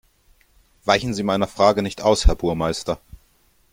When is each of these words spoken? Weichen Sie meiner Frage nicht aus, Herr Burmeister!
Weichen 0.83 1.13
Sie 1.13 1.21
meiner 1.21 1.45
Frage 1.45 1.83
nicht 1.83 2.01
aus, 2.01 2.25
Herr 2.25 2.33
Burmeister! 2.35 2.99